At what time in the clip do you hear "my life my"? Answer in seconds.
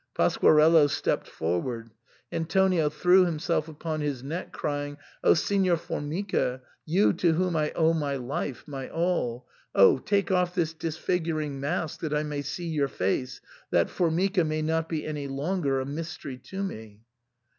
7.93-8.89